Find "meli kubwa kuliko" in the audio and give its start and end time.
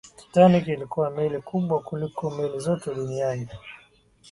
1.11-2.29